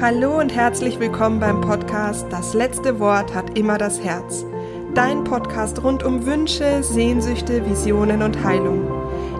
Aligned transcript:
Hallo 0.00 0.38
und 0.38 0.54
herzlich 0.54 0.98
willkommen 0.98 1.40
beim 1.40 1.60
Podcast 1.60 2.24
Das 2.30 2.54
letzte 2.54 3.00
Wort 3.00 3.34
hat 3.34 3.58
immer 3.58 3.76
das 3.76 4.02
Herz. 4.02 4.46
Dein 4.94 5.24
Podcast 5.24 5.82
rund 5.84 6.02
um 6.02 6.24
Wünsche, 6.24 6.82
Sehnsüchte, 6.82 7.68
Visionen 7.68 8.22
und 8.22 8.42
Heilung. 8.42 8.90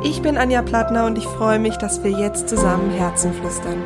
Ich 0.04 0.20
bin 0.20 0.36
Anja 0.36 0.60
Plattner 0.60 1.06
und 1.06 1.16
ich 1.16 1.24
freue 1.24 1.58
mich, 1.58 1.78
dass 1.78 2.04
wir 2.04 2.10
jetzt 2.10 2.50
zusammen 2.50 2.90
Herzen 2.90 3.32
flüstern. 3.32 3.78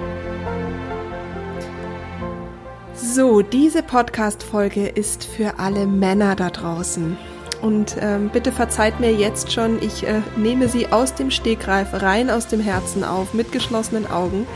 So, 2.93 3.43
diese 3.43 3.85
Podcast-Folge 3.85 4.89
ist 4.89 5.23
für 5.23 5.61
alle 5.61 5.87
Männer 5.87 6.35
da 6.35 6.51
draußen. 6.51 7.17
Und 7.63 7.97
ähm, 8.01 8.31
bitte 8.31 8.51
verzeiht 8.51 8.99
mir 8.99 9.13
jetzt 9.13 9.53
schon, 9.53 9.81
ich 9.81 10.05
äh, 10.07 10.23
nehme 10.37 10.69
sie 10.69 10.89
aus 10.89 11.15
dem 11.15 11.31
Stegreif 11.31 12.03
rein 12.03 12.31
aus 12.31 12.49
dem 12.49 12.61
Herzen 12.61 13.05
auf, 13.05 13.33
mit 13.33 13.53
geschlossenen 13.53 14.11
Augen. 14.11 14.47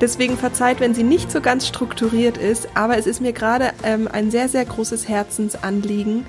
Deswegen 0.00 0.36
verzeiht, 0.36 0.80
wenn 0.80 0.94
sie 0.94 1.02
nicht 1.02 1.30
so 1.30 1.40
ganz 1.40 1.66
strukturiert 1.66 2.38
ist, 2.38 2.68
aber 2.74 2.98
es 2.98 3.06
ist 3.06 3.20
mir 3.20 3.32
gerade 3.32 3.72
ähm, 3.82 4.08
ein 4.10 4.30
sehr, 4.30 4.48
sehr 4.48 4.64
großes 4.64 5.08
Herzensanliegen, 5.08 6.24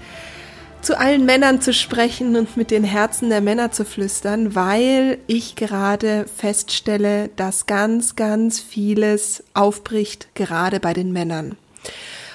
zu 0.82 0.98
allen 0.98 1.26
Männern 1.26 1.62
zu 1.62 1.74
sprechen 1.74 2.36
und 2.36 2.56
mit 2.56 2.72
den 2.72 2.84
Herzen 2.84 3.30
der 3.30 3.42
Männer 3.42 3.72
zu 3.72 3.84
flüstern, 3.84 4.56
weil 4.56 5.20
ich 5.28 5.56
gerade 5.56 6.26
feststelle, 6.34 7.30
dass 7.36 7.66
ganz, 7.66 8.16
ganz 8.16 8.60
vieles 8.60 9.44
aufbricht, 9.54 10.30
gerade 10.36 10.80
bei 10.80 10.94
den 10.94 11.12
Männern. 11.12 11.58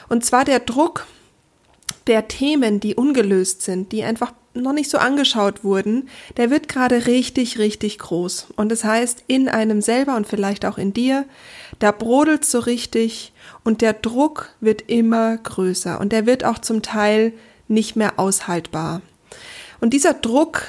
Und 0.09 0.25
zwar 0.25 0.45
der 0.45 0.61
Druck 0.61 1.07
der 2.07 2.29
Themen, 2.29 2.81
die 2.81 2.95
ungelöst 2.95 3.63
sind, 3.63 3.93
die 3.93 4.05
einfach 4.05 4.33
noch 4.55 4.73
nicht 4.73 4.91
so 4.91 4.99
angeschaut 4.99 5.65
wurden, 5.65 6.09
der 6.37 6.51
wird 6.51 6.69
gerade 6.69 7.07
richtig, 7.07 7.59
richtig 7.59 7.99
groß. 7.99 8.47
Und 8.57 8.71
das 8.71 8.85
heißt, 8.85 9.25
in 9.27 9.49
einem 9.49 9.81
selber 9.81 10.17
und 10.17 10.27
vielleicht 10.27 10.65
auch 10.65 10.79
in 10.79 10.93
dir, 10.93 11.25
da 11.79 11.91
brodelt 11.91 12.45
so 12.45 12.61
richtig 12.61 13.33
und 13.65 13.81
der 13.83 13.93
Druck 13.93 14.51
wird 14.61 14.83
immer 14.89 15.37
größer 15.37 16.01
und 16.01 16.13
der 16.13 16.27
wird 16.27 16.45
auch 16.45 16.59
zum 16.59 16.83
Teil 16.83 17.33
nicht 17.69 17.97
mehr 17.97 18.19
aushaltbar. 18.19 19.03
Und 19.81 19.93
dieser 19.93 20.15
Druck, 20.15 20.63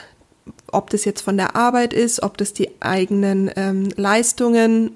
ob 0.72 0.89
das 0.89 1.06
jetzt 1.06 1.22
von 1.22 1.38
der 1.38 1.56
Arbeit 1.56 1.94
ist, 1.94 2.23
ob 2.23 2.38
das 2.38 2.53
die 2.53 2.69
eigenen 2.81 3.52
ähm, 3.56 3.89
Leistungen 3.95 4.95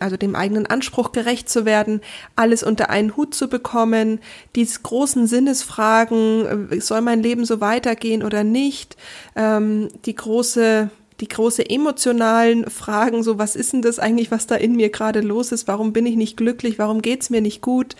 also 0.00 0.16
dem 0.16 0.34
eigenen 0.34 0.66
Anspruch 0.66 1.12
gerecht 1.12 1.48
zu 1.48 1.64
werden, 1.64 2.00
alles 2.36 2.62
unter 2.62 2.90
einen 2.90 3.16
Hut 3.16 3.34
zu 3.34 3.48
bekommen, 3.48 4.20
diese 4.56 4.80
großen 4.80 5.26
Sinnesfragen, 5.26 6.70
äh, 6.70 6.80
soll 6.80 7.00
mein 7.00 7.22
Leben 7.22 7.44
so 7.44 7.60
weitergehen 7.60 8.22
oder 8.22 8.44
nicht, 8.44 8.96
ähm, 9.36 9.88
die 10.04 10.14
große 10.14 10.90
die 11.20 11.28
große 11.28 11.68
emotionalen 11.68 12.70
Fragen, 12.70 13.24
so 13.24 13.38
was 13.38 13.56
ist 13.56 13.72
denn 13.72 13.82
das 13.82 13.98
eigentlich, 13.98 14.30
was 14.30 14.46
da 14.46 14.54
in 14.54 14.76
mir 14.76 14.88
gerade 14.88 15.20
los 15.20 15.50
ist, 15.50 15.66
warum 15.66 15.92
bin 15.92 16.06
ich 16.06 16.14
nicht 16.14 16.36
glücklich, 16.36 16.78
warum 16.78 17.02
geht's 17.02 17.28
mir 17.28 17.40
nicht 17.40 17.60
gut, 17.60 17.96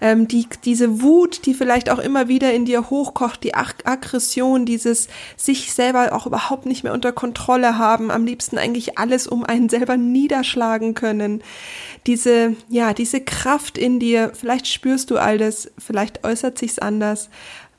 ähm, 0.00 0.28
die, 0.28 0.46
diese 0.64 1.02
Wut, 1.02 1.46
die 1.46 1.54
vielleicht 1.54 1.90
auch 1.90 1.98
immer 1.98 2.28
wieder 2.28 2.52
in 2.52 2.64
dir 2.64 2.90
hochkocht, 2.90 3.44
die 3.44 3.54
Ag 3.54 3.74
Aggression, 3.84 4.66
dieses 4.66 5.08
sich 5.36 5.72
selber 5.72 6.12
auch 6.12 6.26
überhaupt 6.26 6.66
nicht 6.66 6.84
mehr 6.84 6.92
unter 6.92 7.12
Kontrolle 7.12 7.78
haben, 7.78 8.10
am 8.10 8.24
liebsten 8.24 8.58
eigentlich 8.58 8.98
alles 8.98 9.26
um 9.26 9.44
einen 9.44 9.68
selber 9.68 9.96
niederschlagen 9.96 10.94
können. 10.94 11.42
Diese, 12.06 12.56
ja, 12.68 12.94
diese 12.94 13.20
Kraft 13.20 13.78
in 13.78 14.00
dir, 14.00 14.32
vielleicht 14.34 14.66
spürst 14.66 15.10
du 15.10 15.18
all 15.18 15.38
das, 15.38 15.70
vielleicht 15.78 16.24
äußert 16.24 16.58
sich's 16.58 16.78
anders, 16.78 17.28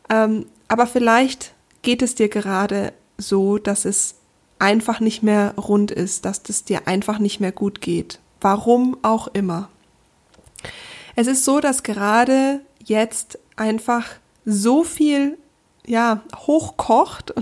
ähm, 0.09 0.45
aber 0.67 0.87
vielleicht 0.87 1.53
geht 1.81 2.01
es 2.01 2.15
dir 2.15 2.29
gerade 2.29 2.93
so, 3.17 3.57
dass 3.57 3.85
es 3.85 4.15
einfach 4.59 4.99
nicht 4.99 5.23
mehr 5.23 5.55
rund 5.57 5.91
ist, 5.91 6.25
dass 6.25 6.41
es 6.47 6.63
dir 6.63 6.87
einfach 6.87 7.19
nicht 7.19 7.39
mehr 7.39 7.51
gut 7.51 7.81
geht. 7.81 8.19
Warum 8.39 8.97
auch 9.01 9.27
immer. 9.27 9.69
Es 11.21 11.27
ist 11.27 11.45
so, 11.45 11.59
dass 11.59 11.83
gerade 11.83 12.61
jetzt 12.83 13.37
einfach 13.55 14.07
so 14.43 14.83
viel 14.83 15.37
ja, 15.85 16.23
hochkocht, 16.35 17.35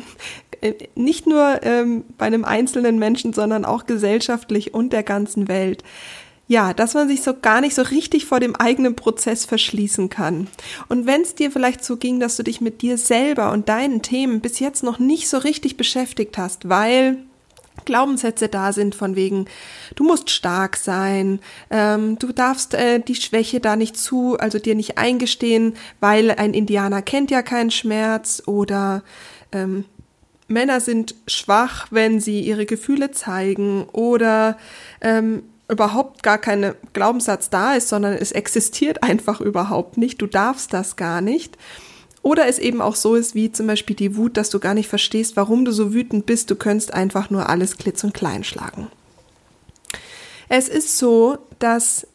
äh, 0.59 0.73
nicht 0.95 1.27
nur 1.27 1.63
ähm, 1.63 2.03
bei 2.17 2.25
einem 2.25 2.43
einzelnen 2.43 2.99
Menschen, 2.99 3.31
sondern 3.31 3.63
auch 3.63 3.85
gesellschaftlich 3.85 4.73
und 4.73 4.91
der 4.91 5.03
ganzen 5.03 5.47
Welt. 5.47 5.85
Ja, 6.45 6.73
dass 6.73 6.93
man 6.93 7.07
sich 7.07 7.21
so 7.21 7.33
gar 7.41 7.61
nicht 7.61 7.73
so 7.73 7.83
richtig 7.83 8.25
vor 8.25 8.41
dem 8.41 8.53
eigenen 8.53 8.97
Prozess 8.97 9.45
verschließen 9.45 10.09
kann. 10.09 10.47
Und 10.89 11.05
wenn 11.05 11.21
es 11.21 11.35
dir 11.35 11.49
vielleicht 11.49 11.85
so 11.85 11.95
ging, 11.95 12.19
dass 12.19 12.35
du 12.35 12.43
dich 12.43 12.59
mit 12.59 12.81
dir 12.81 12.97
selber 12.97 13.53
und 13.53 13.69
deinen 13.69 14.01
Themen 14.01 14.41
bis 14.41 14.59
jetzt 14.59 14.83
noch 14.83 14.99
nicht 14.99 15.29
so 15.29 15.37
richtig 15.37 15.77
beschäftigt 15.77 16.37
hast, 16.37 16.67
weil 16.67 17.23
Glaubenssätze 17.85 18.47
da 18.47 18.73
sind 18.73 18.95
von 18.95 19.15
wegen, 19.15 19.45
du 19.95 20.03
musst 20.03 20.29
stark 20.29 20.77
sein, 20.77 21.39
ähm, 21.69 22.19
du 22.19 22.31
darfst 22.31 22.73
äh, 22.73 22.99
die 22.99 23.15
Schwäche 23.15 23.59
da 23.59 23.75
nicht 23.75 23.97
zu, 23.97 24.37
also 24.39 24.59
dir 24.59 24.75
nicht 24.75 24.97
eingestehen, 24.97 25.75
weil 25.99 26.31
ein 26.31 26.53
Indianer 26.53 27.01
kennt 27.01 27.31
ja 27.31 27.41
keinen 27.41 27.71
Schmerz 27.71 28.43
oder 28.45 29.03
ähm, 29.51 29.85
Männer 30.47 30.81
sind 30.81 31.15
schwach, 31.27 31.87
wenn 31.91 32.19
sie 32.19 32.41
ihre 32.41 32.65
Gefühle 32.65 33.11
zeigen 33.11 33.83
oder 33.91 34.57
ähm, 35.01 35.43
überhaupt 35.69 36.23
gar 36.23 36.39
kein 36.39 36.73
Glaubenssatz 36.93 37.49
da 37.49 37.75
ist, 37.75 37.87
sondern 37.89 38.13
es 38.13 38.31
existiert 38.31 39.03
einfach 39.03 39.39
überhaupt 39.39 39.97
nicht, 39.97 40.21
du 40.21 40.27
darfst 40.27 40.73
das 40.73 40.95
gar 40.95 41.21
nicht. 41.21 41.57
Oder 42.21 42.47
es 42.47 42.59
eben 42.59 42.81
auch 42.81 42.95
so 42.95 43.15
ist, 43.15 43.35
wie 43.35 43.51
zum 43.51 43.67
Beispiel 43.67 43.95
die 43.95 44.15
Wut, 44.15 44.37
dass 44.37 44.49
du 44.49 44.59
gar 44.59 44.73
nicht 44.73 44.89
verstehst, 44.89 45.35
warum 45.35 45.65
du 45.65 45.71
so 45.71 45.93
wütend 45.93 46.25
bist, 46.25 46.51
du 46.51 46.55
könntest 46.55 46.93
einfach 46.93 47.29
nur 47.29 47.49
alles 47.49 47.77
klitz 47.77 48.03
und 48.03 48.13
klein 48.13 48.43
schlagen. 48.43 48.87
Es 50.49 50.67
ist 50.67 50.97
so, 50.97 51.37
dass 51.59 52.07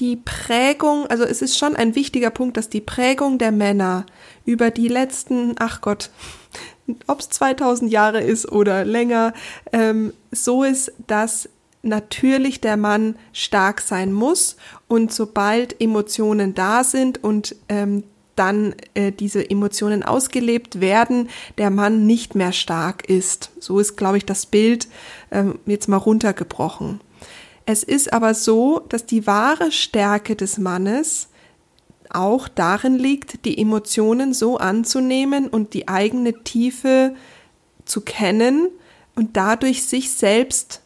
die 0.00 0.16
Prägung, 0.16 1.06
also 1.06 1.24
es 1.24 1.40
ist 1.40 1.56
schon 1.56 1.76
ein 1.76 1.94
wichtiger 1.94 2.30
Punkt, 2.30 2.56
dass 2.56 2.68
die 2.68 2.80
Prägung 2.80 3.38
der 3.38 3.52
Männer 3.52 4.06
über 4.44 4.70
die 4.70 4.88
letzten, 4.88 5.54
ach 5.58 5.80
Gott, 5.80 6.10
ob 7.06 7.20
es 7.20 7.30
2000 7.30 7.90
Jahre 7.90 8.20
ist 8.20 8.50
oder 8.50 8.84
länger, 8.84 9.32
ähm, 9.72 10.12
so 10.32 10.64
ist, 10.64 10.92
dass 11.06 11.48
natürlich 11.82 12.60
der 12.60 12.76
Mann 12.76 13.16
stark 13.32 13.80
sein 13.80 14.12
muss 14.12 14.56
und 14.88 15.12
sobald 15.12 15.80
Emotionen 15.80 16.54
da 16.54 16.82
sind 16.82 17.22
und 17.22 17.56
ähm, 17.68 18.04
dann 18.36 18.74
äh, 18.94 19.12
diese 19.12 19.48
Emotionen 19.48 20.02
ausgelebt 20.02 20.80
werden, 20.80 21.28
der 21.58 21.70
Mann 21.70 22.06
nicht 22.06 22.34
mehr 22.34 22.52
stark 22.52 23.08
ist. 23.08 23.50
So 23.60 23.78
ist, 23.78 23.96
glaube 23.96 24.18
ich, 24.18 24.26
das 24.26 24.46
Bild 24.46 24.88
ähm, 25.30 25.58
jetzt 25.66 25.88
mal 25.88 25.96
runtergebrochen. 25.96 27.00
Es 27.66 27.82
ist 27.82 28.12
aber 28.12 28.34
so, 28.34 28.80
dass 28.88 29.06
die 29.06 29.26
wahre 29.26 29.72
Stärke 29.72 30.36
des 30.36 30.58
Mannes 30.58 31.28
auch 32.10 32.48
darin 32.48 32.96
liegt, 32.96 33.44
die 33.44 33.58
Emotionen 33.58 34.34
so 34.34 34.58
anzunehmen 34.58 35.48
und 35.48 35.74
die 35.74 35.88
eigene 35.88 36.44
Tiefe 36.44 37.14
zu 37.84 38.02
kennen 38.02 38.68
und 39.14 39.36
dadurch 39.36 39.84
sich 39.84 40.12
selbst 40.12 40.82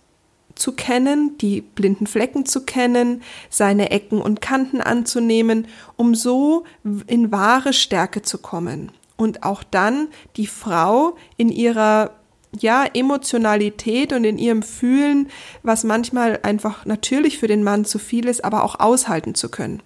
zu 0.59 0.73
kennen, 0.73 1.37
die 1.39 1.61
blinden 1.61 2.07
Flecken 2.07 2.47
zu 2.47 2.65
kennen, 2.65 3.23
seine 3.51 3.91
Ecken 3.91 4.21
und 4.21 4.41
Kanten 4.41 4.81
anzunehmen, 4.81 5.67
um 5.97 6.15
so 6.15 6.65
in 7.07 7.33
wahre 7.33 7.73
Stärke 7.73 8.23
zu 8.23 8.39
kommen. 8.39 8.93
Und 9.17 9.43
auch 9.43 9.65
dann 9.65 10.09
die 10.37 10.47
Frau 10.47 11.17
in 11.37 11.49
ihrer 11.49 12.13
ja, 12.59 12.85
Emotionalität 12.95 14.13
und 14.13 14.25
in 14.25 14.39
ihrem 14.39 14.63
Fühlen, 14.63 15.29
was 15.63 15.85
manchmal 15.85 16.41
einfach 16.43 16.87
natürlich 16.87 17.39
für 17.39 17.47
den 17.47 17.63
Mann 17.63 17.85
zu 17.85 17.99
viel 17.99 18.27
ist, 18.27 18.45
aber 18.45 18.65
auch 18.65 18.81
aushalten 18.81 19.35
zu 19.35 19.51
können. 19.51 19.83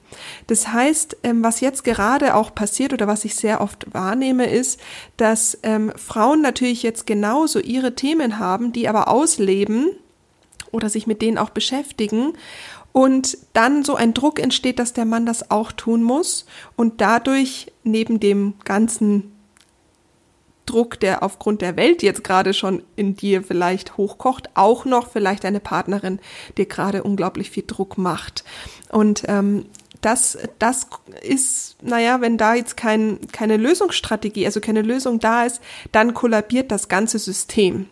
Das 0.46 0.68
heißt, 0.68 1.16
ähm, 1.24 1.42
was 1.42 1.60
jetzt 1.60 1.84
gerade 1.84 2.34
auch 2.34 2.54
passiert 2.54 2.92
oder 2.92 3.06
was 3.06 3.24
ich 3.24 3.34
sehr 3.34 3.60
oft 3.60 3.92
wahrnehme, 3.92 4.46
ist, 4.46 4.80
dass 5.16 5.58
ähm, 5.62 5.92
Frauen 5.96 6.40
natürlich 6.40 6.82
jetzt 6.82 7.06
genauso 7.06 7.58
ihre 7.58 7.94
Themen 7.94 8.38
haben, 8.38 8.72
die 8.72 8.88
aber 8.88 9.08
ausleben 9.08 9.90
oder 10.72 10.88
sich 10.88 11.06
mit 11.06 11.22
denen 11.22 11.38
auch 11.38 11.50
beschäftigen 11.50 12.32
und 12.92 13.38
dann 13.52 13.84
so 13.84 13.94
ein 13.94 14.14
Druck 14.14 14.38
entsteht, 14.38 14.78
dass 14.78 14.92
der 14.92 15.04
Mann 15.04 15.26
das 15.26 15.50
auch 15.50 15.72
tun 15.72 16.02
muss 16.02 16.46
und 16.76 17.00
dadurch 17.00 17.72
neben 17.84 18.20
dem 18.20 18.54
ganzen 18.64 19.32
Druck, 20.66 21.00
der 21.00 21.22
aufgrund 21.22 21.60
der 21.60 21.76
Welt 21.76 22.02
jetzt 22.02 22.22
gerade 22.22 22.54
schon 22.54 22.82
in 22.96 23.16
dir 23.16 23.42
vielleicht 23.42 23.96
hochkocht, 23.96 24.50
auch 24.54 24.84
noch 24.84 25.10
vielleicht 25.10 25.44
eine 25.44 25.60
Partnerin, 25.60 26.20
die 26.56 26.68
gerade 26.68 27.02
unglaublich 27.02 27.50
viel 27.50 27.64
Druck 27.66 27.98
macht. 27.98 28.44
Und 28.90 29.24
ähm, 29.26 29.66
das, 30.02 30.36
das 30.58 30.88
ist, 31.22 31.76
naja, 31.82 32.20
wenn 32.20 32.36
da 32.36 32.54
jetzt 32.54 32.76
kein, 32.76 33.18
keine 33.32 33.56
Lösungsstrategie, 33.56 34.44
also 34.44 34.60
keine 34.60 34.82
Lösung 34.82 35.20
da 35.20 35.44
ist, 35.44 35.60
dann 35.92 36.12
kollabiert 36.12 36.70
das 36.70 36.88
ganze 36.88 37.18
System. 37.18 37.86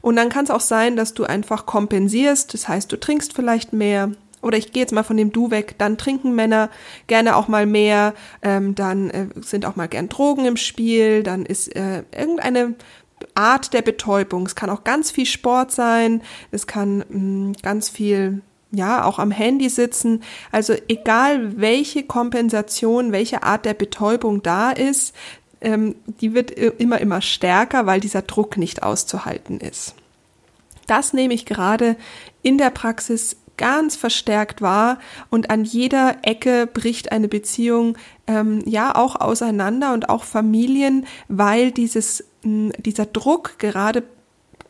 Und 0.00 0.16
dann 0.16 0.28
kann 0.28 0.44
es 0.44 0.50
auch 0.50 0.60
sein, 0.60 0.96
dass 0.96 1.14
du 1.14 1.24
einfach 1.24 1.64
kompensierst, 1.64 2.52
das 2.52 2.68
heißt, 2.68 2.90
du 2.90 2.98
trinkst 2.98 3.32
vielleicht 3.32 3.72
mehr, 3.72 4.10
oder 4.42 4.58
ich 4.58 4.72
gehe 4.72 4.82
jetzt 4.82 4.92
mal 4.92 5.04
von 5.04 5.16
dem 5.16 5.30
Du 5.30 5.52
weg, 5.52 5.76
dann 5.78 5.96
trinken 5.96 6.34
Männer 6.34 6.68
gerne 7.06 7.36
auch 7.36 7.46
mal 7.46 7.64
mehr, 7.64 8.12
ähm, 8.42 8.74
dann 8.74 9.10
äh, 9.10 9.26
sind 9.40 9.64
auch 9.64 9.76
mal 9.76 9.86
gern 9.86 10.08
Drogen 10.08 10.44
im 10.46 10.56
Spiel, 10.56 11.22
dann 11.22 11.46
ist 11.46 11.74
äh, 11.76 12.02
irgendeine 12.10 12.74
Art 13.34 13.72
der 13.72 13.82
Betäubung. 13.82 14.44
Es 14.46 14.56
kann 14.56 14.68
auch 14.68 14.82
ganz 14.82 15.12
viel 15.12 15.26
Sport 15.26 15.70
sein, 15.70 16.22
es 16.50 16.66
kann 16.66 17.04
mh, 17.08 17.18
mm, 17.18 17.52
ganz 17.62 17.88
viel 17.88 18.42
ja, 18.72 19.04
auch 19.04 19.18
am 19.18 19.30
Handy 19.30 19.68
sitzen. 19.68 20.22
Also 20.50 20.74
egal 20.88 21.60
welche 21.60 22.02
Kompensation, 22.02 23.12
welche 23.12 23.42
Art 23.42 23.64
der 23.64 23.74
Betäubung 23.74 24.42
da 24.42 24.72
ist, 24.72 25.14
ähm, 25.60 25.94
die 26.20 26.34
wird 26.34 26.50
immer, 26.50 27.00
immer 27.00 27.20
stärker, 27.20 27.86
weil 27.86 28.00
dieser 28.00 28.22
Druck 28.22 28.56
nicht 28.56 28.82
auszuhalten 28.82 29.60
ist. 29.60 29.94
Das 30.86 31.12
nehme 31.12 31.34
ich 31.34 31.46
gerade 31.46 31.96
in 32.42 32.58
der 32.58 32.70
Praxis 32.70 33.36
ganz 33.56 33.96
verstärkt 33.96 34.62
wahr 34.62 34.98
und 35.30 35.50
an 35.50 35.64
jeder 35.64 36.16
Ecke 36.22 36.66
bricht 36.66 37.12
eine 37.12 37.28
Beziehung 37.28 37.96
ähm, 38.26 38.62
ja 38.66 38.94
auch 38.94 39.20
auseinander 39.20 39.92
und 39.92 40.08
auch 40.08 40.24
Familien, 40.24 41.06
weil 41.28 41.70
dieses, 41.70 42.24
dieser 42.42 43.06
Druck 43.06 43.58
gerade 43.58 44.02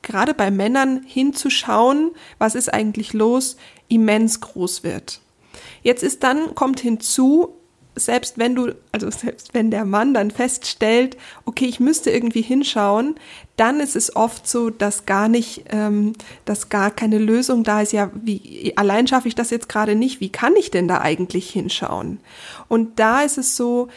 gerade 0.02 0.34
bei 0.34 0.50
Männern 0.50 1.02
hinzuschauen, 1.06 2.10
was 2.38 2.54
ist 2.54 2.72
eigentlich 2.72 3.12
los, 3.12 3.56
immens 3.88 4.40
groß 4.40 4.82
wird. 4.82 5.20
Jetzt 5.82 6.02
ist 6.02 6.22
dann, 6.22 6.54
kommt 6.54 6.80
hinzu, 6.80 7.56
selbst 7.94 8.38
wenn 8.38 8.54
du, 8.54 8.74
also 8.90 9.10
selbst 9.10 9.52
wenn 9.54 9.70
der 9.70 9.84
Mann 9.84 10.14
dann 10.14 10.30
feststellt, 10.30 11.16
okay, 11.44 11.66
ich 11.66 11.78
müsste 11.78 12.10
irgendwie 12.10 12.42
hinschauen, 12.42 13.16
dann 13.56 13.80
ist 13.80 13.96
es 13.96 14.16
oft 14.16 14.48
so, 14.48 14.70
dass 14.70 15.04
gar 15.04 15.28
nicht, 15.28 15.64
ähm, 15.70 16.14
dass 16.44 16.70
gar 16.70 16.90
keine 16.90 17.18
Lösung 17.18 17.64
da 17.64 17.82
ist. 17.82 17.92
Ja, 17.92 18.10
wie 18.14 18.72
allein 18.76 19.06
schaffe 19.06 19.28
ich 19.28 19.34
das 19.34 19.50
jetzt 19.50 19.68
gerade 19.68 19.94
nicht. 19.94 20.20
Wie 20.20 20.30
kann 20.30 20.54
ich 20.56 20.70
denn 20.70 20.88
da 20.88 21.00
eigentlich 21.00 21.50
hinschauen? 21.50 22.20
Und 22.68 22.98
da 22.98 23.22
ist 23.22 23.36
es 23.36 23.56
so, 23.56 23.88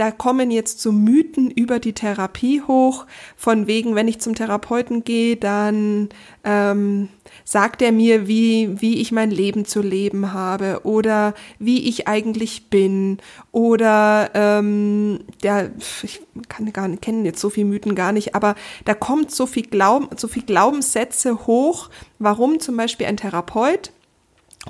da 0.00 0.10
kommen 0.10 0.50
jetzt 0.50 0.80
so 0.80 0.92
Mythen 0.92 1.50
über 1.50 1.78
die 1.78 1.92
Therapie 1.92 2.62
hoch, 2.62 3.04
von 3.36 3.66
wegen, 3.66 3.94
wenn 3.94 4.08
ich 4.08 4.18
zum 4.18 4.34
Therapeuten 4.34 5.04
gehe, 5.04 5.36
dann 5.36 6.08
ähm, 6.42 7.10
sagt 7.44 7.82
er 7.82 7.92
mir, 7.92 8.26
wie, 8.26 8.80
wie 8.80 9.02
ich 9.02 9.12
mein 9.12 9.30
Leben 9.30 9.66
zu 9.66 9.82
leben 9.82 10.32
habe 10.32 10.80
oder 10.84 11.34
wie 11.58 11.86
ich 11.86 12.08
eigentlich 12.08 12.70
bin 12.70 13.18
oder 13.52 14.30
ähm, 14.32 15.20
der, 15.42 15.70
ich 16.02 16.22
kann 16.48 16.72
gar 16.72 16.88
nicht, 16.88 17.02
kennen 17.02 17.26
jetzt 17.26 17.42
so 17.42 17.50
viele 17.50 17.66
Mythen 17.66 17.94
gar 17.94 18.12
nicht, 18.12 18.34
aber 18.34 18.54
da 18.86 18.94
kommt 18.94 19.30
so 19.30 19.44
viel 19.44 19.66
Glauben, 19.66 20.08
so 20.16 20.28
viel 20.28 20.44
Glaubenssätze 20.44 21.46
hoch, 21.46 21.90
warum 22.18 22.58
zum 22.58 22.74
Beispiel 22.74 23.06
ein 23.06 23.18
Therapeut 23.18 23.92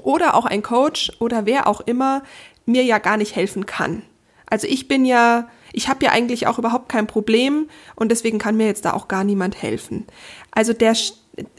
oder 0.02 0.34
auch 0.34 0.46
ein 0.46 0.64
Coach 0.64 1.12
oder 1.20 1.46
wer 1.46 1.68
auch 1.68 1.82
immer 1.82 2.24
mir 2.66 2.82
ja 2.82 2.98
gar 2.98 3.16
nicht 3.16 3.36
helfen 3.36 3.64
kann. 3.64 4.02
Also 4.50 4.66
ich 4.66 4.88
bin 4.88 5.04
ja, 5.04 5.48
ich 5.72 5.88
habe 5.88 6.04
ja 6.04 6.12
eigentlich 6.12 6.46
auch 6.46 6.58
überhaupt 6.58 6.88
kein 6.88 7.06
Problem 7.06 7.68
und 7.96 8.10
deswegen 8.10 8.38
kann 8.38 8.56
mir 8.56 8.66
jetzt 8.66 8.84
da 8.84 8.92
auch 8.92 9.08
gar 9.08 9.24
niemand 9.24 9.62
helfen. 9.62 10.06
Also 10.50 10.72
der, 10.72 10.92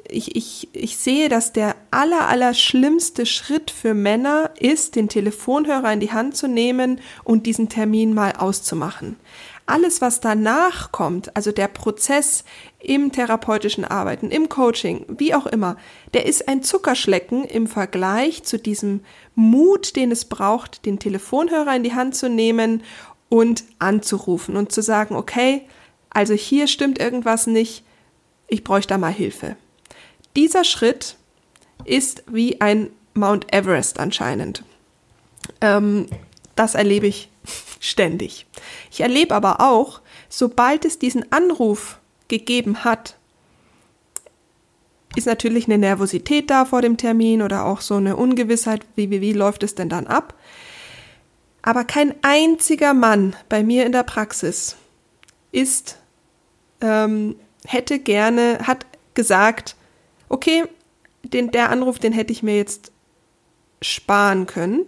ich, 0.09 0.35
ich, 0.35 0.69
ich 0.73 0.97
sehe, 0.97 1.29
dass 1.29 1.53
der 1.53 1.75
aller, 1.89 2.27
aller 2.27 2.53
schlimmste 2.53 3.25
Schritt 3.25 3.71
für 3.71 3.93
Männer 3.93 4.51
ist, 4.59 4.95
den 4.95 5.07
Telefonhörer 5.07 5.91
in 5.93 6.01
die 6.01 6.11
Hand 6.11 6.35
zu 6.35 6.47
nehmen 6.47 6.99
und 7.23 7.45
diesen 7.45 7.69
Termin 7.69 8.13
mal 8.13 8.33
auszumachen. 8.33 9.15
Alles, 9.65 10.01
was 10.01 10.19
danach 10.19 10.91
kommt, 10.91 11.35
also 11.35 11.51
der 11.51 11.67
Prozess 11.67 12.43
im 12.79 13.11
therapeutischen 13.11 13.85
Arbeiten, 13.85 14.31
im 14.31 14.49
Coaching, 14.49 15.05
wie 15.07 15.33
auch 15.33 15.45
immer, 15.45 15.77
der 16.13 16.25
ist 16.25 16.47
ein 16.47 16.63
Zuckerschlecken 16.63 17.45
im 17.45 17.67
Vergleich 17.67 18.43
zu 18.43 18.57
diesem 18.57 19.01
Mut, 19.35 19.95
den 19.95 20.11
es 20.11 20.25
braucht, 20.25 20.85
den 20.85 20.99
Telefonhörer 20.99 21.75
in 21.75 21.83
die 21.83 21.93
Hand 21.93 22.15
zu 22.15 22.29
nehmen 22.29 22.83
und 23.29 23.63
anzurufen 23.79 24.57
und 24.57 24.71
zu 24.71 24.81
sagen, 24.81 25.15
okay, 25.15 25.67
also 26.09 26.33
hier 26.33 26.67
stimmt 26.67 26.99
irgendwas 26.99 27.47
nicht, 27.47 27.83
ich 28.47 28.63
bräuchte 28.63 28.89
da 28.89 28.97
mal 28.97 29.13
Hilfe. 29.13 29.55
Dieser 30.35 30.63
Schritt 30.63 31.15
ist 31.85 32.23
wie 32.27 32.59
ein 32.61 32.89
Mount 33.13 33.53
Everest 33.53 33.99
anscheinend. 33.99 34.63
Ähm, 35.61 36.07
das 36.55 36.75
erlebe 36.75 37.07
ich 37.07 37.29
ständig. 37.79 38.45
Ich 38.91 39.01
erlebe 39.01 39.35
aber 39.35 39.61
auch, 39.61 40.01
sobald 40.29 40.85
es 40.85 40.99
diesen 40.99 41.31
Anruf 41.31 41.99
gegeben 42.27 42.83
hat, 42.83 43.17
ist 45.15 45.27
natürlich 45.27 45.65
eine 45.65 45.77
Nervosität 45.77 46.49
da 46.49 46.65
vor 46.65 46.81
dem 46.81 46.97
Termin 46.97 47.41
oder 47.41 47.65
auch 47.65 47.81
so 47.81 47.95
eine 47.95 48.15
Ungewissheit, 48.15 48.85
wie, 48.95 49.09
wie, 49.09 49.21
wie 49.21 49.33
läuft 49.33 49.63
es 49.63 49.75
denn 49.75 49.89
dann 49.89 50.07
ab. 50.07 50.35
Aber 51.61 51.83
kein 51.83 52.15
einziger 52.21 52.93
Mann 52.93 53.35
bei 53.49 53.61
mir 53.63 53.85
in 53.85 53.91
der 53.91 54.03
Praxis 54.03 54.77
ist, 55.51 55.97
ähm, 56.79 57.35
hätte 57.65 57.99
gerne, 57.99 58.59
hat 58.65 58.85
gesagt, 59.13 59.75
okay, 60.29 60.63
den, 61.23 61.51
der 61.51 61.69
Anruf, 61.69 61.99
den 61.99 62.13
hätte 62.13 62.31
ich 62.31 62.41
mir 62.41 62.55
jetzt 62.55 62.91
sparen 63.81 64.47
können. 64.47 64.85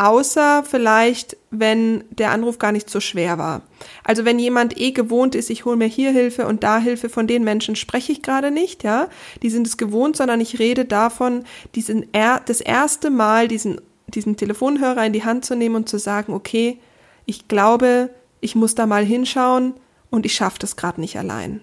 Außer 0.00 0.64
vielleicht, 0.64 1.36
wenn 1.50 2.04
der 2.08 2.30
Anruf 2.30 2.58
gar 2.58 2.72
nicht 2.72 2.88
so 2.88 3.00
schwer 3.00 3.36
war. 3.36 3.60
Also 4.02 4.24
wenn 4.24 4.38
jemand 4.38 4.80
eh 4.80 4.92
gewohnt 4.92 5.34
ist, 5.34 5.50
ich 5.50 5.66
hole 5.66 5.76
mir 5.76 5.88
hier 5.88 6.10
Hilfe 6.10 6.46
und 6.46 6.62
da 6.62 6.78
Hilfe, 6.78 7.10
von 7.10 7.26
den 7.26 7.44
Menschen 7.44 7.76
spreche 7.76 8.10
ich 8.10 8.22
gerade 8.22 8.50
nicht, 8.50 8.82
ja. 8.82 9.08
Die 9.42 9.50
sind 9.50 9.66
es 9.66 9.76
gewohnt, 9.76 10.16
sondern 10.16 10.40
ich 10.40 10.58
rede 10.58 10.86
davon, 10.86 11.44
diesen 11.74 12.06
er, 12.14 12.40
das 12.40 12.62
erste 12.62 13.10
Mal 13.10 13.46
diesen, 13.46 13.78
diesen 14.06 14.38
Telefonhörer 14.38 15.04
in 15.04 15.12
die 15.12 15.26
Hand 15.26 15.44
zu 15.44 15.54
nehmen 15.54 15.76
und 15.76 15.88
zu 15.90 15.98
sagen, 15.98 16.32
okay, 16.32 16.78
ich 17.26 17.46
glaube, 17.46 18.08
ich 18.40 18.54
muss 18.54 18.74
da 18.74 18.86
mal 18.86 19.04
hinschauen 19.04 19.74
und 20.08 20.24
ich 20.24 20.32
schaffe 20.32 20.60
das 20.60 20.76
gerade 20.76 20.98
nicht 20.98 21.18
allein. 21.18 21.60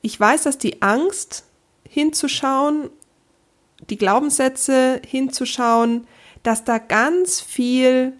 Ich 0.00 0.18
weiß, 0.18 0.44
dass 0.44 0.56
die 0.56 0.80
Angst 0.80 1.44
hinzuschauen, 1.86 2.88
die 3.90 3.98
Glaubenssätze 3.98 5.02
hinzuschauen, 5.06 6.06
dass 6.42 6.64
da 6.64 6.78
ganz 6.78 7.40
viel, 7.40 8.14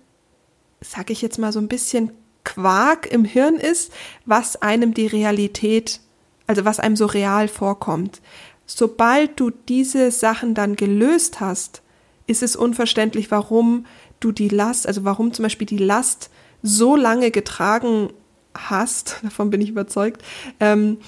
sag 0.80 1.10
ich 1.10 1.22
jetzt 1.22 1.38
mal 1.38 1.52
so 1.52 1.58
ein 1.58 1.68
bisschen 1.68 2.12
Quark 2.44 3.06
im 3.10 3.24
Hirn 3.24 3.56
ist, 3.56 3.92
was 4.26 4.60
einem 4.60 4.94
die 4.94 5.06
Realität, 5.06 6.00
also 6.46 6.64
was 6.64 6.80
einem 6.80 6.96
so 6.96 7.06
real 7.06 7.48
vorkommt. 7.48 8.20
Sobald 8.66 9.38
du 9.38 9.50
diese 9.50 10.10
Sachen 10.10 10.54
dann 10.54 10.76
gelöst 10.76 11.40
hast, 11.40 11.82
ist 12.26 12.42
es 12.42 12.56
unverständlich, 12.56 13.30
warum 13.30 13.86
du 14.20 14.32
die 14.32 14.48
Last, 14.48 14.86
also 14.86 15.04
warum 15.04 15.32
zum 15.32 15.44
Beispiel 15.44 15.66
die 15.66 15.78
Last 15.78 16.30
so 16.62 16.96
lange 16.96 17.30
getragen 17.30 18.12
hast, 18.54 19.18
davon 19.22 19.50
bin 19.50 19.60
ich 19.60 19.70
überzeugt, 19.70 20.22
ähm, 20.60 20.98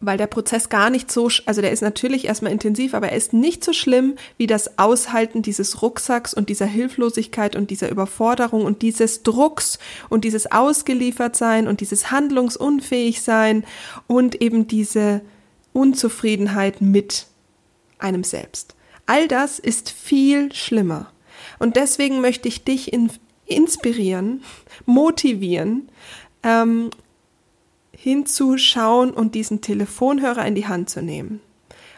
weil 0.00 0.18
der 0.18 0.26
Prozess 0.26 0.68
gar 0.68 0.90
nicht 0.90 1.10
so, 1.10 1.30
also 1.46 1.60
der 1.60 1.72
ist 1.72 1.80
natürlich 1.80 2.26
erstmal 2.26 2.52
intensiv, 2.52 2.94
aber 2.94 3.08
er 3.08 3.16
ist 3.16 3.32
nicht 3.32 3.64
so 3.64 3.72
schlimm 3.72 4.16
wie 4.36 4.46
das 4.46 4.78
Aushalten 4.78 5.42
dieses 5.42 5.82
Rucksacks 5.82 6.34
und 6.34 6.48
dieser 6.48 6.66
Hilflosigkeit 6.66 7.56
und 7.56 7.70
dieser 7.70 7.90
Überforderung 7.90 8.64
und 8.64 8.82
dieses 8.82 9.22
Drucks 9.22 9.78
und 10.08 10.24
dieses 10.24 10.50
Ausgeliefertsein 10.52 11.66
und 11.66 11.80
dieses 11.80 12.10
Handlungsunfähigsein 12.10 13.64
und 14.06 14.40
eben 14.42 14.66
diese 14.66 15.22
Unzufriedenheit 15.72 16.80
mit 16.80 17.26
einem 17.98 18.24
selbst. 18.24 18.74
All 19.06 19.28
das 19.28 19.58
ist 19.58 19.90
viel 19.90 20.52
schlimmer. 20.52 21.10
Und 21.58 21.76
deswegen 21.76 22.20
möchte 22.20 22.48
ich 22.48 22.64
dich 22.64 22.92
in, 22.92 23.10
inspirieren, 23.46 24.42
motivieren, 24.84 25.88
ähm, 26.42 26.90
hinzuschauen 28.06 29.10
und 29.10 29.34
diesen 29.34 29.62
Telefonhörer 29.62 30.46
in 30.46 30.54
die 30.54 30.68
Hand 30.68 30.88
zu 30.88 31.02
nehmen. 31.02 31.40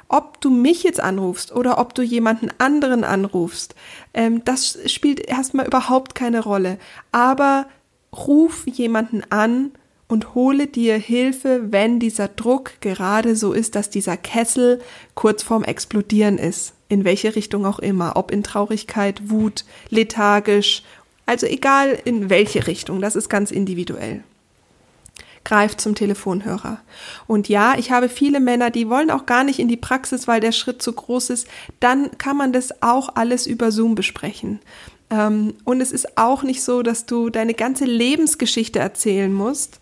Ob 0.08 0.40
du 0.40 0.48
mich 0.48 0.82
jetzt 0.82 1.00
anrufst 1.00 1.54
oder 1.54 1.76
ob 1.76 1.94
du 1.94 2.00
jemanden 2.00 2.48
anderen 2.56 3.04
anrufst, 3.04 3.74
ähm, 4.14 4.42
das 4.42 4.78
spielt 4.86 5.20
erstmal 5.20 5.66
überhaupt 5.66 6.14
keine 6.14 6.42
Rolle. 6.42 6.78
Aber 7.12 7.66
ruf 8.16 8.66
jemanden 8.66 9.22
an 9.28 9.72
und 10.08 10.34
hole 10.34 10.66
dir 10.66 10.96
Hilfe, 10.96 11.72
wenn 11.72 12.00
dieser 12.00 12.28
Druck 12.28 12.80
gerade 12.80 13.36
so 13.36 13.52
ist, 13.52 13.74
dass 13.74 13.90
dieser 13.90 14.16
Kessel 14.16 14.80
kurz 15.14 15.42
vorm 15.42 15.62
Explodieren 15.62 16.38
ist. 16.38 16.72
In 16.88 17.04
welche 17.04 17.36
Richtung 17.36 17.66
auch 17.66 17.80
immer. 17.80 18.16
Ob 18.16 18.30
in 18.30 18.42
Traurigkeit, 18.42 19.28
Wut, 19.28 19.66
lethargisch. 19.90 20.84
Also 21.26 21.46
egal 21.46 21.98
in 22.06 22.30
welche 22.30 22.66
Richtung. 22.66 23.02
Das 23.02 23.14
ist 23.14 23.28
ganz 23.28 23.50
individuell 23.50 24.24
greift 25.48 25.80
zum 25.80 25.94
Telefonhörer. 25.94 26.78
Und 27.26 27.48
ja, 27.48 27.74
ich 27.78 27.90
habe 27.90 28.10
viele 28.10 28.38
Männer, 28.38 28.70
die 28.70 28.90
wollen 28.90 29.10
auch 29.10 29.24
gar 29.24 29.44
nicht 29.44 29.58
in 29.58 29.68
die 29.68 29.78
Praxis, 29.78 30.28
weil 30.28 30.40
der 30.40 30.52
Schritt 30.52 30.82
zu 30.82 30.92
groß 30.92 31.30
ist. 31.30 31.48
Dann 31.80 32.10
kann 32.18 32.36
man 32.36 32.52
das 32.52 32.82
auch 32.82 33.16
alles 33.16 33.46
über 33.46 33.72
Zoom 33.72 33.94
besprechen. 33.94 34.60
Ähm, 35.08 35.54
und 35.64 35.80
es 35.80 35.90
ist 35.90 36.18
auch 36.18 36.42
nicht 36.42 36.62
so, 36.62 36.82
dass 36.82 37.06
du 37.06 37.30
deine 37.30 37.54
ganze 37.54 37.86
Lebensgeschichte 37.86 38.78
erzählen 38.78 39.32
musst, 39.32 39.80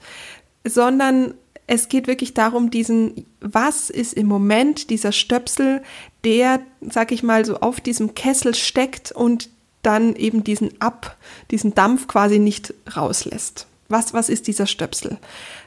sondern 0.64 1.34
es 1.66 1.88
geht 1.88 2.06
wirklich 2.06 2.32
darum, 2.32 2.70
diesen, 2.70 3.26
was 3.40 3.90
ist 3.90 4.12
im 4.12 4.28
Moment 4.28 4.88
dieser 4.88 5.10
Stöpsel, 5.10 5.82
der, 6.22 6.60
sag 6.80 7.10
ich 7.10 7.24
mal, 7.24 7.44
so 7.44 7.56
auf 7.56 7.80
diesem 7.80 8.14
Kessel 8.14 8.54
steckt 8.54 9.10
und 9.10 9.50
dann 9.82 10.14
eben 10.14 10.44
diesen 10.44 10.80
Ab, 10.80 11.16
diesen 11.50 11.74
Dampf 11.74 12.06
quasi 12.06 12.38
nicht 12.38 12.72
rauslässt. 12.96 13.66
Was, 13.88 14.14
was 14.14 14.28
ist 14.28 14.46
dieser 14.46 14.66
Stöpsel? 14.66 15.18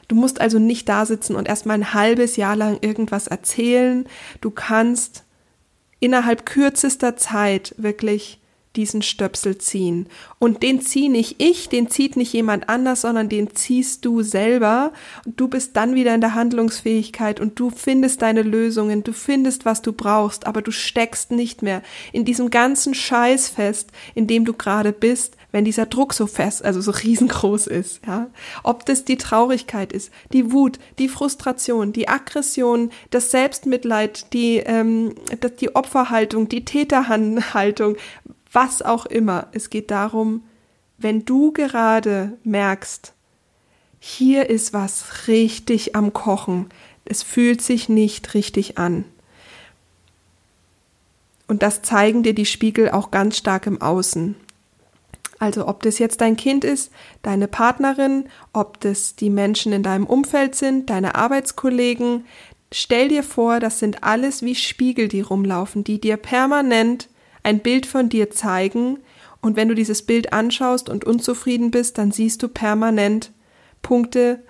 Du 0.08 0.14
musst 0.14 0.40
also 0.40 0.58
nicht 0.58 0.88
da 0.88 1.06
sitzen 1.06 1.36
und 1.36 1.48
erstmal 1.48 1.78
ein 1.78 1.94
halbes 1.94 2.36
Jahr 2.36 2.56
lang 2.56 2.78
irgendwas 2.80 3.26
erzählen. 3.26 4.06
Du 4.40 4.50
kannst 4.50 5.24
innerhalb 6.00 6.46
kürzester 6.46 7.16
Zeit 7.16 7.74
wirklich 7.78 8.40
diesen 8.76 9.02
Stöpsel 9.02 9.58
ziehen. 9.58 10.06
Und 10.38 10.62
den 10.62 10.80
ziehe 10.80 11.10
nicht 11.10 11.42
ich, 11.42 11.68
den 11.68 11.90
zieht 11.90 12.16
nicht 12.16 12.32
jemand 12.32 12.68
anders, 12.68 13.00
sondern 13.00 13.28
den 13.28 13.54
ziehst 13.54 14.04
du 14.04 14.22
selber. 14.22 14.92
Und 15.26 15.40
du 15.40 15.48
bist 15.48 15.76
dann 15.76 15.94
wieder 15.94 16.14
in 16.14 16.20
der 16.20 16.34
Handlungsfähigkeit 16.34 17.40
und 17.40 17.58
du 17.58 17.70
findest 17.70 18.22
deine 18.22 18.42
Lösungen, 18.42 19.02
du 19.02 19.12
findest, 19.12 19.64
was 19.64 19.82
du 19.82 19.92
brauchst, 19.92 20.46
aber 20.46 20.62
du 20.62 20.70
steckst 20.70 21.32
nicht 21.32 21.62
mehr 21.62 21.82
in 22.12 22.24
diesem 22.24 22.50
ganzen 22.50 22.94
Scheiß 22.94 23.48
fest, 23.48 23.90
in 24.14 24.28
dem 24.28 24.44
du 24.44 24.52
gerade 24.52 24.92
bist, 24.92 25.36
wenn 25.52 25.64
dieser 25.64 25.86
Druck 25.86 26.14
so 26.14 26.26
fest, 26.26 26.64
also 26.64 26.80
so 26.80 26.90
riesengroß 26.90 27.66
ist, 27.66 28.06
ja. 28.06 28.28
Ob 28.62 28.86
das 28.86 29.04
die 29.04 29.16
Traurigkeit 29.16 29.92
ist, 29.92 30.10
die 30.32 30.52
Wut, 30.52 30.78
die 30.98 31.08
Frustration, 31.08 31.92
die 31.92 32.08
Aggression, 32.08 32.90
das 33.10 33.30
Selbstmitleid, 33.30 34.32
die, 34.32 34.58
ähm, 34.58 35.14
die 35.60 35.74
Opferhaltung, 35.74 36.48
die 36.48 36.64
Täterhaltung, 36.64 37.96
was 38.52 38.82
auch 38.82 39.06
immer. 39.06 39.48
Es 39.52 39.70
geht 39.70 39.90
darum, 39.90 40.42
wenn 40.98 41.24
du 41.24 41.52
gerade 41.52 42.36
merkst, 42.44 43.14
hier 43.98 44.48
ist 44.48 44.72
was 44.72 45.28
richtig 45.28 45.94
am 45.94 46.12
Kochen, 46.12 46.68
es 47.04 47.22
fühlt 47.22 47.60
sich 47.60 47.88
nicht 47.88 48.34
richtig 48.34 48.78
an. 48.78 49.04
Und 51.48 51.62
das 51.62 51.82
zeigen 51.82 52.22
dir 52.22 52.34
die 52.34 52.46
Spiegel 52.46 52.90
auch 52.90 53.10
ganz 53.10 53.36
stark 53.36 53.66
im 53.66 53.82
Außen. 53.82 54.36
Also 55.40 55.66
ob 55.66 55.82
das 55.82 55.98
jetzt 55.98 56.20
dein 56.20 56.36
Kind 56.36 56.62
ist, 56.62 56.92
deine 57.22 57.48
Partnerin, 57.48 58.26
ob 58.52 58.78
das 58.80 59.16
die 59.16 59.30
Menschen 59.30 59.72
in 59.72 59.82
deinem 59.82 60.06
Umfeld 60.06 60.54
sind, 60.54 60.90
deine 60.90 61.16
Arbeitskollegen, 61.16 62.26
stell 62.70 63.08
dir 63.08 63.24
vor, 63.24 63.58
das 63.58 63.80
sind 63.80 64.04
alles 64.04 64.42
wie 64.42 64.54
Spiegel, 64.54 65.08
die 65.08 65.22
rumlaufen, 65.22 65.82
die 65.82 66.00
dir 66.00 66.18
permanent 66.18 67.08
ein 67.42 67.60
Bild 67.60 67.86
von 67.86 68.08
dir 68.08 68.30
zeigen 68.30 68.98
und 69.40 69.56
wenn 69.56 69.68
du 69.68 69.74
dieses 69.74 70.02
Bild 70.02 70.32
anschaust 70.32 70.88
und 70.88 71.04
unzufrieden 71.04 71.70
bist, 71.70 71.98
dann 71.98 72.12
siehst 72.12 72.42
du 72.42 72.48
permanent 72.48 73.32
Punkte 73.82 74.40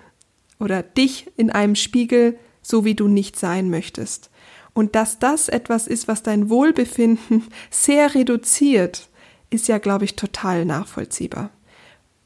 oder 0.58 0.82
dich 0.82 1.30
in 1.36 1.50
einem 1.50 1.76
Spiegel, 1.76 2.38
so 2.62 2.84
wie 2.84 2.94
du 2.94 3.08
nicht 3.08 3.38
sein 3.38 3.70
möchtest. 3.70 4.30
Und 4.74 4.94
dass 4.94 5.18
das 5.18 5.48
etwas 5.48 5.86
ist, 5.86 6.08
was 6.08 6.22
dein 6.22 6.50
Wohlbefinden 6.50 7.44
sehr 7.70 8.14
reduziert, 8.14 9.08
ist 9.50 9.68
ja, 9.68 9.78
glaube 9.78 10.04
ich, 10.04 10.16
total 10.16 10.64
nachvollziehbar. 10.64 11.50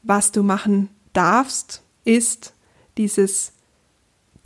Was 0.03 0.31
du 0.31 0.43
machen 0.43 0.89
darfst, 1.13 1.81
ist 2.03 2.53
dieses, 2.97 3.53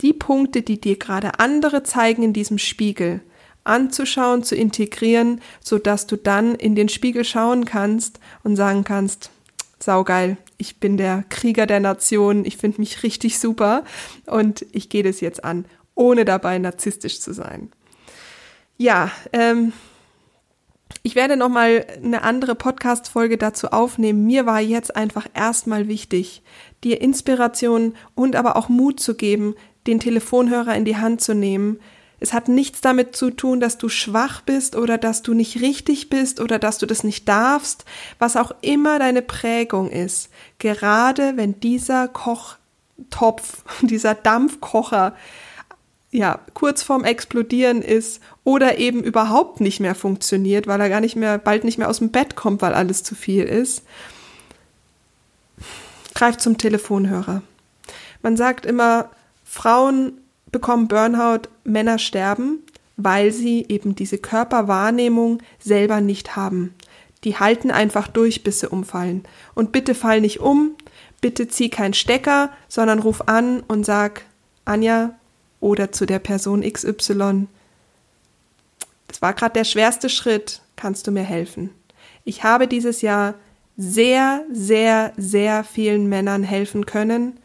die 0.00 0.12
Punkte, 0.12 0.62
die 0.62 0.80
dir 0.80 0.98
gerade 0.98 1.38
andere 1.38 1.82
zeigen 1.82 2.22
in 2.22 2.32
diesem 2.32 2.58
Spiegel, 2.58 3.20
anzuschauen, 3.64 4.42
zu 4.42 4.56
integrieren, 4.56 5.40
so 5.62 5.78
dass 5.78 6.06
du 6.06 6.16
dann 6.16 6.54
in 6.54 6.74
den 6.74 6.88
Spiegel 6.88 7.24
schauen 7.24 7.66
kannst 7.66 8.18
und 8.42 8.56
sagen 8.56 8.84
kannst, 8.84 9.30
saugeil, 9.78 10.38
ich 10.56 10.78
bin 10.78 10.96
der 10.96 11.24
Krieger 11.28 11.66
der 11.66 11.80
Nation, 11.80 12.44
ich 12.44 12.56
finde 12.56 12.80
mich 12.80 13.02
richtig 13.02 13.38
super 13.38 13.84
und 14.26 14.64
ich 14.72 14.88
gehe 14.88 15.02
das 15.02 15.20
jetzt 15.20 15.44
an, 15.44 15.66
ohne 15.94 16.24
dabei 16.24 16.58
narzisstisch 16.58 17.20
zu 17.20 17.32
sein. 17.32 17.70
Ja, 18.76 19.10
ähm, 19.32 19.72
ich 21.02 21.14
werde 21.14 21.36
noch 21.36 21.48
mal 21.48 21.86
eine 22.02 22.22
andere 22.22 22.54
Podcast-Folge 22.54 23.38
dazu 23.38 23.68
aufnehmen. 23.68 24.26
Mir 24.26 24.46
war 24.46 24.60
jetzt 24.60 24.96
einfach 24.96 25.26
erstmal 25.34 25.88
wichtig, 25.88 26.42
dir 26.84 27.00
Inspiration 27.00 27.94
und 28.14 28.36
aber 28.36 28.56
auch 28.56 28.68
Mut 28.68 29.00
zu 29.00 29.14
geben, 29.14 29.54
den 29.86 30.00
Telefonhörer 30.00 30.74
in 30.74 30.84
die 30.84 30.96
Hand 30.96 31.20
zu 31.20 31.34
nehmen, 31.34 31.80
es 32.20 32.34
hat 32.34 32.48
nichts 32.48 32.82
damit 32.82 33.16
zu 33.16 33.30
tun, 33.30 33.60
dass 33.60 33.78
du 33.78 33.88
schwach 33.88 34.42
bist 34.42 34.76
oder 34.76 34.98
dass 34.98 35.22
du 35.22 35.32
nicht 35.32 35.62
richtig 35.62 36.10
bist 36.10 36.38
oder 36.38 36.58
dass 36.58 36.76
du 36.76 36.84
das 36.84 37.02
nicht 37.02 37.26
darfst, 37.26 37.86
was 38.18 38.36
auch 38.36 38.52
immer 38.60 38.98
deine 38.98 39.22
Prägung 39.22 39.90
ist. 39.90 40.28
Gerade 40.58 41.36
wenn 41.36 41.58
dieser 41.60 42.08
Kochtopf, 42.08 43.64
dieser 43.80 44.14
Dampfkocher 44.14 45.14
ja, 46.12 46.40
kurz 46.54 46.82
vorm 46.82 47.04
Explodieren 47.04 47.82
ist 47.82 48.20
oder 48.42 48.78
eben 48.78 49.02
überhaupt 49.02 49.60
nicht 49.60 49.80
mehr 49.80 49.94
funktioniert, 49.94 50.66
weil 50.66 50.80
er 50.80 50.88
gar 50.88 51.00
nicht 51.00 51.16
mehr, 51.16 51.38
bald 51.38 51.64
nicht 51.64 51.78
mehr 51.78 51.88
aus 51.88 51.98
dem 51.98 52.10
Bett 52.10 52.34
kommt, 52.34 52.62
weil 52.62 52.74
alles 52.74 53.02
zu 53.04 53.14
viel 53.14 53.44
ist, 53.44 53.84
greif 56.14 56.36
zum 56.36 56.58
Telefonhörer. 56.58 57.42
Man 58.22 58.36
sagt 58.36 58.66
immer, 58.66 59.10
Frauen 59.44 60.12
bekommen 60.50 60.88
Burnout, 60.88 61.48
Männer 61.64 61.98
sterben, 61.98 62.58
weil 62.96 63.30
sie 63.30 63.64
eben 63.68 63.94
diese 63.94 64.18
Körperwahrnehmung 64.18 65.38
selber 65.58 66.00
nicht 66.00 66.36
haben. 66.36 66.74
Die 67.24 67.36
halten 67.36 67.70
einfach 67.70 68.08
durch, 68.08 68.42
bis 68.42 68.60
sie 68.60 68.68
umfallen. 68.68 69.24
Und 69.54 69.72
bitte 69.72 69.94
fall 69.94 70.20
nicht 70.20 70.40
um, 70.40 70.74
bitte 71.20 71.48
zieh 71.48 71.68
keinen 71.68 71.94
Stecker, 71.94 72.50
sondern 72.68 72.98
ruf 72.98 73.22
an 73.26 73.60
und 73.60 73.86
sag, 73.86 74.22
Anja 74.64 75.14
oder 75.60 75.92
zu 75.92 76.06
der 76.06 76.18
Person 76.18 76.62
XY, 76.62 77.46
das 79.08 79.22
war 79.22 79.34
gerade 79.34 79.54
der 79.54 79.64
schwerste 79.64 80.08
Schritt, 80.08 80.62
kannst 80.76 81.06
du 81.06 81.10
mir 81.10 81.22
helfen? 81.22 81.70
Ich 82.24 82.44
habe 82.44 82.68
dieses 82.68 83.02
Jahr 83.02 83.34
sehr, 83.76 84.44
sehr, 84.52 85.12
sehr 85.16 85.64
vielen 85.64 86.08
Männern 86.08 86.42
helfen 86.42 86.86
können 86.86 87.38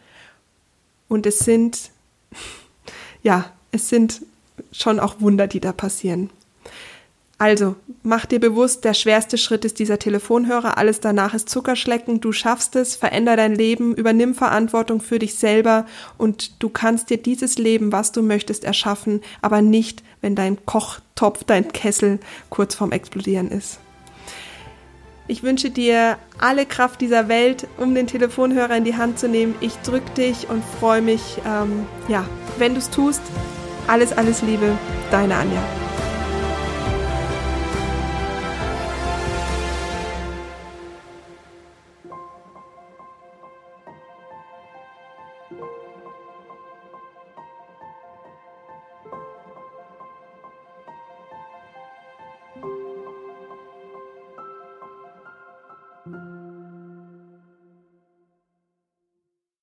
und 1.07 1.25
es 1.25 1.39
sind 1.39 1.91
ja, 3.23 3.51
es 3.71 3.89
sind 3.89 4.21
schon 4.71 4.99
auch 4.99 5.21
Wunder, 5.21 5.47
die 5.47 5.59
da 5.59 5.73
passieren. 5.73 6.29
Also, 7.37 7.75
mach 8.01 8.25
dir 8.25 8.39
bewusst, 8.39 8.85
der 8.85 8.93
schwerste 8.93 9.37
Schritt 9.37 9.65
ist 9.65 9.79
dieser 9.79 9.99
Telefonhörer, 9.99 10.77
alles 10.77 11.01
danach 11.01 11.33
ist 11.33 11.49
Zuckerschlecken, 11.49 12.21
du 12.21 12.31
schaffst 12.31 12.77
es, 12.77 12.95
veränder 12.95 13.35
dein 13.35 13.53
Leben, 13.53 13.93
übernimm 13.93 14.33
Verantwortung 14.33 15.01
für 15.01 15.19
dich 15.19 15.35
selber 15.35 15.85
und 16.17 16.63
du 16.63 16.69
kannst 16.69 17.09
dir 17.09 17.17
dieses 17.17 17.57
Leben, 17.57 17.91
was 17.91 18.13
du 18.13 18.21
möchtest, 18.21 18.63
erschaffen, 18.63 19.21
aber 19.41 19.61
nicht, 19.61 20.01
wenn 20.21 20.35
dein 20.35 20.65
Kochtopf, 20.65 21.43
dein 21.43 21.73
Kessel 21.73 22.19
kurz 22.49 22.73
vorm 22.73 22.93
Explodieren 22.93 23.51
ist. 23.51 23.79
Ich 25.27 25.43
wünsche 25.43 25.71
dir 25.71 26.17
alle 26.39 26.65
Kraft 26.65 27.01
dieser 27.01 27.27
Welt, 27.27 27.67
um 27.77 27.95
den 27.95 28.07
Telefonhörer 28.07 28.77
in 28.77 28.85
die 28.85 28.95
Hand 28.95 29.19
zu 29.19 29.27
nehmen. 29.27 29.55
Ich 29.59 29.75
drücke 29.77 30.11
dich 30.11 30.47
und 30.49 30.63
freue 30.79 31.01
mich, 31.01 31.39
ähm, 31.45 31.85
ja, 32.07 32.25
wenn 32.59 32.73
du 32.73 32.79
es 32.79 32.91
tust. 32.91 33.21
Alles, 33.87 34.13
alles 34.13 34.41
Liebe, 34.43 34.77
deine 35.11 35.35
Anja. 35.35 35.84